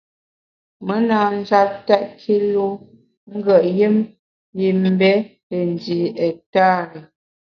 Me 0.85 0.95
na 1.07 1.19
njap 1.39 1.69
tèt 1.87 2.05
kilu 2.21 2.65
ngùet 3.35 3.63
yùm 3.79 3.95
yim 4.59 4.77
mbe 4.93 5.11
te 5.47 5.57
ndi 5.71 5.97
ektari. 6.27 6.99